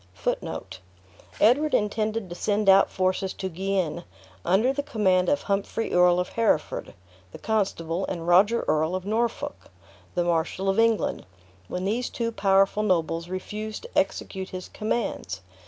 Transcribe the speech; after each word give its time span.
Edward 1.39 1.75
intended 1.75 2.27
to 2.27 2.33
send 2.35 2.67
out 2.67 2.89
forces 2.89 3.33
to 3.33 3.47
Guienne, 3.49 4.03
under 4.43 4.73
the 4.73 4.81
command 4.81 5.29
of 5.29 5.43
Humphrey 5.43 5.93
Earl 5.93 6.19
of 6.19 6.29
Hereford, 6.29 6.95
the 7.31 7.37
constable, 7.37 8.07
and 8.07 8.27
Roger 8.27 8.65
Earl 8.67 8.95
of 8.95 9.05
Norfolk, 9.05 9.69
the 10.15 10.23
Marshal 10.23 10.69
of 10.69 10.79
England, 10.79 11.27
when 11.67 11.85
these 11.85 12.09
two 12.09 12.31
powerful 12.31 12.81
nobles 12.81 13.29
refused 13.29 13.83
to 13.83 13.95
execute 13.95 14.49
his 14.49 14.69
commands. 14.69 15.41